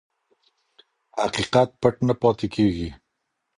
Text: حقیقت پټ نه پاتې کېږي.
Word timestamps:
حقیقت 1.19 1.69
پټ 1.81 1.95
نه 2.07 2.13
پاتې 2.21 2.47
کېږي. 2.55 2.89